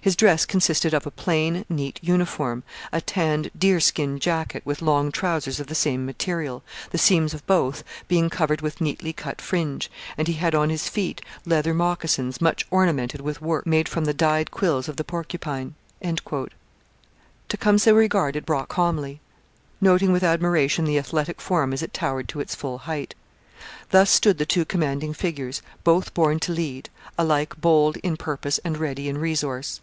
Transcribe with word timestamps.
His 0.00 0.16
dress 0.16 0.44
consisted 0.44 0.92
of 0.92 1.06
a 1.06 1.10
plain, 1.10 1.64
neat 1.70 1.98
uniform, 2.02 2.62
a 2.92 3.00
tanned 3.00 3.50
deer 3.56 3.80
skin 3.80 4.18
jacket 4.18 4.60
with 4.66 4.82
long 4.82 5.10
trousers 5.10 5.60
of 5.60 5.68
the 5.68 5.74
same 5.74 6.04
material, 6.04 6.62
the 6.90 6.98
seams 6.98 7.32
of 7.32 7.46
both 7.46 7.82
being 8.06 8.28
covered 8.28 8.60
with 8.60 8.82
neatly 8.82 9.14
cut 9.14 9.40
fringe, 9.40 9.90
and 10.18 10.28
he 10.28 10.34
had 10.34 10.54
on 10.54 10.68
his 10.68 10.90
feet 10.90 11.22
leather 11.46 11.72
moccasins 11.72 12.38
much 12.42 12.66
ornamented 12.70 13.22
with 13.22 13.40
work 13.40 13.66
made 13.66 13.88
from 13.88 14.04
the 14.04 14.12
dyed 14.12 14.50
quills 14.50 14.90
of 14.90 14.96
the 14.96 15.04
porcupine. 15.04 15.74
Tecumseh 17.48 17.94
regarded 17.94 18.44
Brock 18.44 18.68
calmly, 18.68 19.20
noting 19.80 20.12
with 20.12 20.22
admiration 20.22 20.84
the 20.84 20.98
athletic 20.98 21.40
form 21.40 21.72
as 21.72 21.82
it 21.82 21.94
towered 21.94 22.28
to 22.28 22.40
its 22.40 22.54
full 22.54 22.76
height. 22.78 23.14
Thus 23.88 24.10
stood 24.10 24.36
the 24.36 24.44
two 24.44 24.66
commanding 24.66 25.14
figures, 25.14 25.62
both 25.82 26.12
born 26.12 26.40
to 26.40 26.52
lead, 26.52 26.90
alike 27.16 27.58
bold 27.58 27.96
in 28.02 28.18
purpose 28.18 28.60
and 28.66 28.76
ready 28.76 29.08
in 29.08 29.16
resource. 29.16 29.80